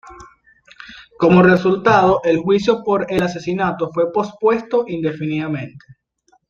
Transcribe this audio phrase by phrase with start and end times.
[1.19, 5.85] Como resultado, el juicio por el asesinato fue pospuesto indefinidamente.